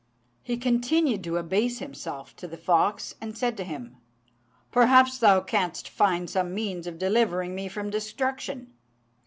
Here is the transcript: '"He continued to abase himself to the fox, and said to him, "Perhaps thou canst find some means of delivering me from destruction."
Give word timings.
'"He 0.41 0.57
continued 0.57 1.23
to 1.25 1.37
abase 1.37 1.77
himself 1.77 2.35
to 2.37 2.47
the 2.47 2.57
fox, 2.57 3.13
and 3.21 3.37
said 3.37 3.55
to 3.57 3.63
him, 3.63 3.97
"Perhaps 4.71 5.19
thou 5.19 5.41
canst 5.41 5.87
find 5.87 6.27
some 6.27 6.55
means 6.55 6.87
of 6.87 6.97
delivering 6.97 7.53
me 7.53 7.67
from 7.67 7.91
destruction." 7.91 8.73